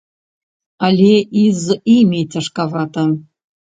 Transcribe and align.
Але 0.87 1.11
і 1.43 1.45
з 1.61 1.79
імі 1.99 2.25
цяжкавата. 2.33 3.09